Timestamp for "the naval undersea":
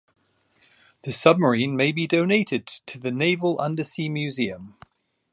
2.97-4.09